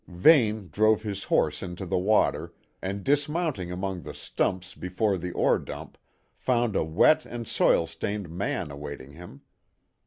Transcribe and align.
Vane 0.07 0.69
drove 0.69 1.03
his 1.03 1.25
horse 1.25 1.61
into 1.61 1.85
the 1.85 1.95
water, 1.99 2.51
and 2.81 3.03
dismounting 3.03 3.71
among 3.71 4.01
the 4.01 4.15
stumps 4.15 4.73
before 4.73 5.15
the 5.15 5.31
ore 5.33 5.59
dump, 5.59 5.95
found 6.33 6.75
a 6.75 6.83
wet 6.83 7.23
and 7.27 7.47
soil 7.47 7.85
stained 7.85 8.27
man 8.27 8.71
awaiting 8.71 9.11
him. 9.11 9.41